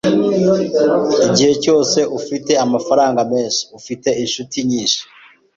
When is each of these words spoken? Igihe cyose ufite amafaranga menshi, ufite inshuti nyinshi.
Igihe 1.27 1.53
cyose 1.63 1.99
ufite 2.19 2.51
amafaranga 2.65 3.21
menshi, 3.31 3.61
ufite 3.79 4.09
inshuti 4.23 4.57
nyinshi. 4.69 5.01